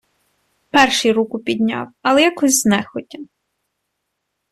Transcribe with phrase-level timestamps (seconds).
[0.69, 3.19] Перший руку підняв, але якось знехотя.